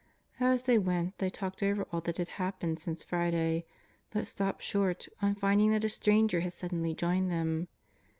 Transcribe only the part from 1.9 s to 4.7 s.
all that had happened since Friday, but stopped